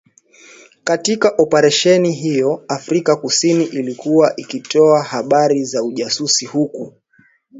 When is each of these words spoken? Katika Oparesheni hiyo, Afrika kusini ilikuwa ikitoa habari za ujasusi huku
Katika 0.83 1.33
Oparesheni 1.37 2.11
hiyo, 2.11 2.65
Afrika 2.67 3.15
kusini 3.15 3.63
ilikuwa 3.65 4.35
ikitoa 4.35 5.03
habari 5.03 5.63
za 5.65 5.83
ujasusi 5.83 6.45
huku 6.45 6.93